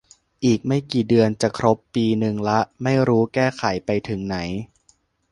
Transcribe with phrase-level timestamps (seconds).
[0.45, 4.37] อีกไม่กี่เดือนจะครบปีนึงละ ไม่รู้แก้ไขไปถึงไหน